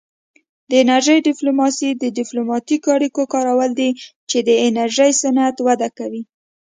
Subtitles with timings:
[0.69, 3.89] د انرژۍ ډیپلوماسي د ډیپلوماتیکو اړیکو کارول دي
[4.29, 6.23] چې د انرژي صنعت وده کوي